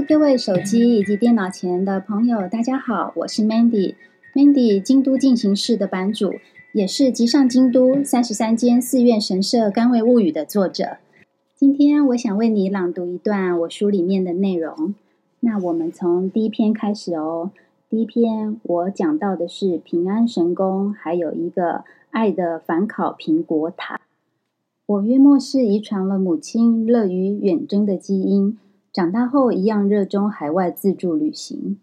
[0.00, 3.94] 各位手机以及电脑前的朋友，大家好，我是 Mandy。
[4.34, 6.32] Mandy 京都进行式的版主，
[6.72, 10.96] 也是集上京都三十三间寺院神社甘味物语的作者。
[11.54, 14.94] 今天我想为你朗读一段我书里面的内容。
[15.40, 17.50] 那我们从第一篇开始哦。
[17.90, 24.00] 第一篇我讲到的是平安神宫，还有一个爱的反考苹果塔。
[24.86, 28.58] 我约莫是遗传了母亲乐于远征的基因。
[28.92, 31.78] 长大后一样热衷海外自助旅行，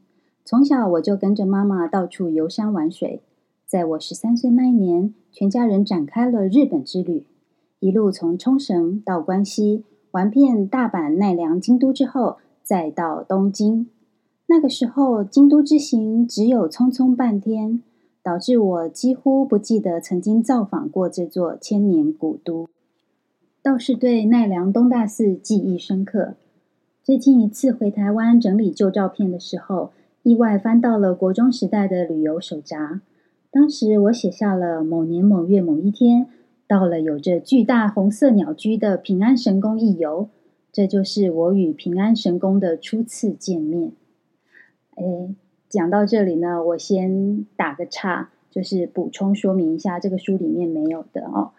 [0.46, 3.24] 从小我就跟着妈妈到处游山玩水。
[3.66, 7.26] 在我十三岁那一年，全家人展开了日本之旅，
[7.80, 13.90] 一路从冲绳到关西，玩遍大阪、奈良、京都之后，再到东京。
[14.46, 17.82] 那个时候，京都之行只有匆匆半天，
[18.22, 22.70] 导致我几乎不记得曾经造访过这座千年古都，
[23.64, 26.36] 倒是对奈良东大寺记忆深刻。
[27.10, 33.02] 最近一次回台湾整理旧照片的时候，意外翻到了国中时代的旅游手札。
[33.50, 36.28] 当时我写下了某年某月某一天，
[36.68, 40.30] 到了有着巨大红色鸟居的平安神宫一游。
[40.72, 43.92] 这就是我与平安神宫的初次见面。
[44.94, 45.04] 哎，
[45.68, 51.54] 讲到这里呢，我先打个岔，就是补充说明一下，这个书里面没有的哦。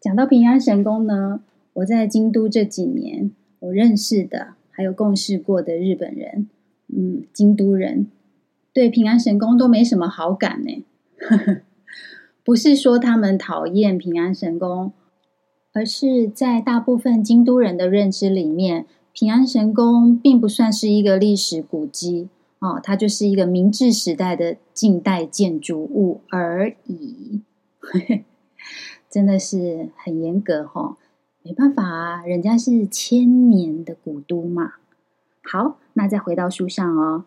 [0.00, 1.44] 讲到平安神宫呢，
[1.74, 4.54] 我在京都这几年，我认识的。
[4.80, 6.48] 还有共事过的日本人，
[6.88, 8.06] 嗯，京都人
[8.72, 10.86] 对平安神宫都没什么好感呢。
[12.42, 14.92] 不是说他们讨厌平安神宫，
[15.74, 27.42] 而是在大部分京都人的认知里面，平安神宫并不算是一个历史古迹哦，它就是一个明治时代的近代建筑物而已。
[29.10, 30.96] 真的是很严格哈、
[31.42, 34.74] 没办法啊，人家是千年的古都嘛。
[35.42, 37.24] 好，那再回到书上哦。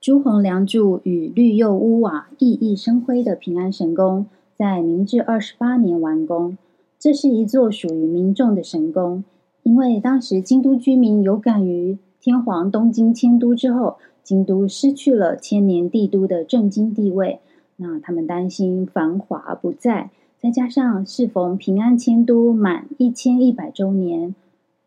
[0.00, 6.58] 朱红梁柱与绿釉屋瓦熠熠生辉的平安神宫，在明治二十八年完工。
[6.98, 9.22] 这是一座属于民众的神宫，
[9.62, 17.38] 因为当时京都居民有感于天皇东京迁都之后，京都失去了千年帝都的正经地位，
[17.76, 20.10] 那他们担心繁华不再。
[20.40, 24.34] 再加上适逢平安迁都满一千一百周年，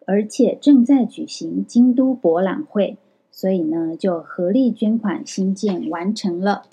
[0.08, 2.98] 而且正在举行京都博览会，
[3.30, 6.64] 所以呢，就合力捐款兴建完成了。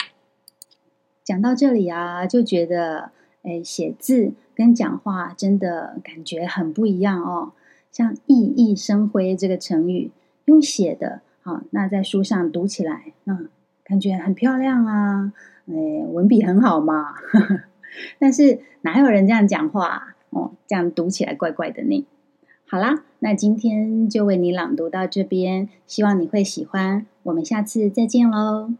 [1.23, 3.11] 讲到这里啊，就觉得，
[3.43, 7.51] 哎，写字跟讲话真的感觉很不一样哦。
[7.91, 10.09] 像“熠熠生辉”这个成语，
[10.45, 13.47] 用写的，好，那在书上读起来，嗯，
[13.83, 15.31] 感觉很漂亮啊，
[15.67, 15.73] 哎，
[16.11, 17.11] 文笔很好嘛。
[17.13, 17.61] 呵 呵
[18.19, 20.15] 但是哪有人这样讲话？
[20.29, 22.05] 哦，这样读起来怪怪的呢。
[22.65, 27.05] 好啦，那今天就为你朗读到这边，希望你会喜欢。
[27.23, 28.71] 我们下次再见喽。